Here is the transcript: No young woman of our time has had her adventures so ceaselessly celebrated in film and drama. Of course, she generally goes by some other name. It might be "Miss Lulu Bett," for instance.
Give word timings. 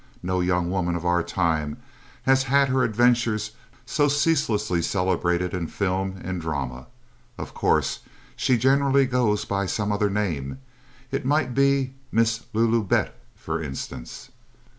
No 0.23 0.39
young 0.39 0.71
woman 0.71 0.95
of 0.95 1.05
our 1.05 1.21
time 1.21 1.77
has 2.23 2.41
had 2.41 2.69
her 2.69 2.81
adventures 2.81 3.51
so 3.85 4.07
ceaselessly 4.07 4.81
celebrated 4.81 5.53
in 5.53 5.67
film 5.67 6.19
and 6.23 6.41
drama. 6.41 6.87
Of 7.37 7.53
course, 7.53 7.99
she 8.35 8.57
generally 8.57 9.05
goes 9.05 9.45
by 9.45 9.67
some 9.67 9.91
other 9.91 10.09
name. 10.09 10.57
It 11.11 11.23
might 11.23 11.53
be 11.53 11.93
"Miss 12.11 12.45
Lulu 12.51 12.83
Bett," 12.83 13.15
for 13.35 13.61
instance. 13.61 14.31